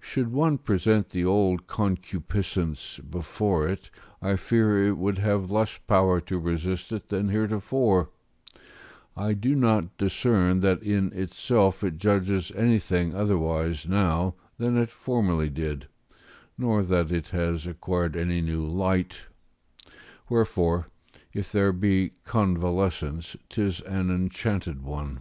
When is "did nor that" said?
15.50-17.12